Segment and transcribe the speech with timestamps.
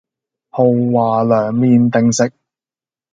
[0.49, 2.33] 豪華涼麵定食